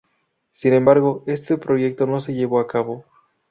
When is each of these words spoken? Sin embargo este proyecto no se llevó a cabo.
Sin 0.51 0.73
embargo 0.73 1.23
este 1.27 1.59
proyecto 1.59 2.07
no 2.07 2.21
se 2.21 2.33
llevó 2.33 2.59
a 2.59 2.65
cabo. 2.65 3.05